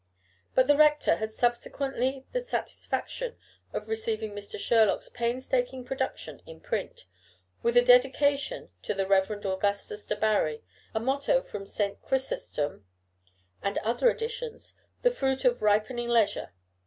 [0.55, 3.37] But the rector had subsequently the satisfaction
[3.71, 4.57] of receiving Mr.
[4.57, 7.05] Sherlock's painstaking production in print,
[7.61, 10.63] with a dedication to the Reverend Augustus Debarry,
[10.95, 12.01] a motto from St.
[12.01, 12.83] Chrysostom,
[13.61, 16.49] and other additions, the fruit of ripening leisure.